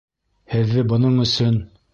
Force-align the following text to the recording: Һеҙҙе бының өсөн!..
Һеҙҙе 0.53 0.85
бының 0.95 1.23
өсөн!.. 1.27 1.65